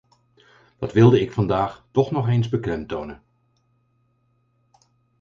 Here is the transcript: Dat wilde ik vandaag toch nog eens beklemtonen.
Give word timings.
Dat 0.77 0.93
wilde 0.93 1.21
ik 1.21 1.31
vandaag 1.33 1.85
toch 1.91 2.11
nog 2.11 2.27
eens 2.27 2.49
beklemtonen. 2.49 3.23